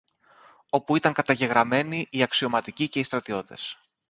[0.69, 3.77] όπου ήταν καταγραμμένοι οι αξιωματικοί και οι στρατιώτες.